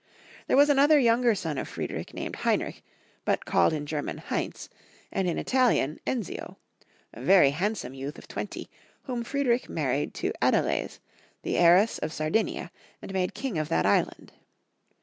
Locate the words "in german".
3.71-4.17